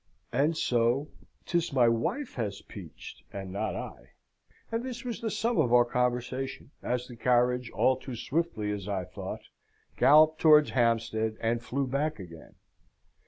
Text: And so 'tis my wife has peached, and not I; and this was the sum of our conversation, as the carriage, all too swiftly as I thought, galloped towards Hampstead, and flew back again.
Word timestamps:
And 0.33 0.57
so 0.57 1.09
'tis 1.45 1.71
my 1.71 1.87
wife 1.87 2.33
has 2.33 2.63
peached, 2.63 3.21
and 3.31 3.51
not 3.53 3.75
I; 3.75 4.13
and 4.71 4.83
this 4.83 5.05
was 5.05 5.21
the 5.21 5.29
sum 5.29 5.59
of 5.59 5.71
our 5.71 5.85
conversation, 5.85 6.71
as 6.81 7.05
the 7.07 7.15
carriage, 7.15 7.69
all 7.69 7.97
too 7.97 8.15
swiftly 8.15 8.71
as 8.71 8.87
I 8.87 9.05
thought, 9.05 9.41
galloped 9.97 10.41
towards 10.41 10.71
Hampstead, 10.71 11.37
and 11.39 11.61
flew 11.61 11.85
back 11.85 12.17
again. 12.17 12.55